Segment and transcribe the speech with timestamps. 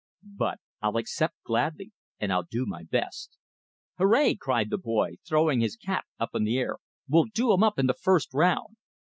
[0.35, 1.91] But I'll accept, gladly.
[2.19, 3.37] And I'll do my best!"
[3.99, 6.77] "Hooray!" cried the boy, throwing his cap up in the air.
[7.07, 8.77] "We'll do 'em up in the first round!"